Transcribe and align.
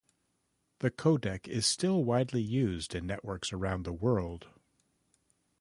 The 0.79 0.89
codec 0.89 1.47
is 1.47 1.67
still 1.67 2.03
widely 2.03 2.41
used 2.41 2.95
in 2.95 3.05
networks 3.05 3.53
around 3.53 3.83
the 3.83 3.93
world. 3.93 4.47